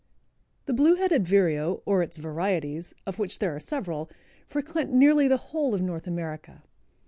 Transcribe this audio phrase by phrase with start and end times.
[0.65, 4.09] _)The Blue headed Vireo, or its varieties, of which there are several,
[4.47, 6.63] frequent nearly the whole of North America.